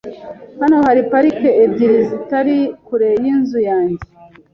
Hano 0.61 0.77
hari 0.87 1.01
parike 1.11 1.49
ebyiri 1.63 1.99
zitari 2.09 2.57
kure 2.85 3.09
yinzu 3.23 3.59
yanjye. 3.69 4.03